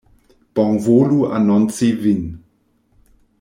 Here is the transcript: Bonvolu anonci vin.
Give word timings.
Bonvolu 0.59 1.19
anonci 1.41 1.91
vin. 2.07 2.25